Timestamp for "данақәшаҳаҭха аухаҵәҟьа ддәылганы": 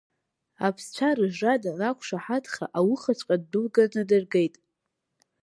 1.63-4.03